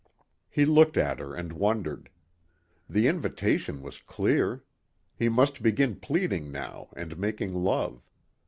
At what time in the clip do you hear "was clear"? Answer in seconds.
3.83-4.63